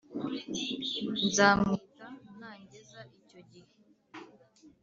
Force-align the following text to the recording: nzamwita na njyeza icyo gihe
nzamwita 1.27 2.05
na 2.39 2.51
njyeza 2.61 2.99
icyo 3.19 3.39
gihe 3.51 3.71